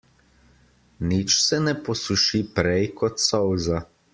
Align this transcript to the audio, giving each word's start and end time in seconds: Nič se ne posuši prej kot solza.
Nič 1.11 1.35
se 1.41 1.61
ne 1.67 1.75
posuši 1.91 2.43
prej 2.59 2.81
kot 3.03 3.25
solza. 3.29 3.87